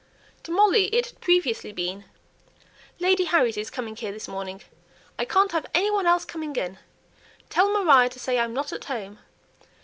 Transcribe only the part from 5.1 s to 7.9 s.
I can't have any one else coming in. Tell